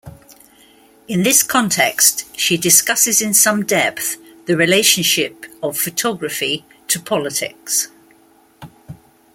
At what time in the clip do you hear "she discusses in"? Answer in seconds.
2.35-3.35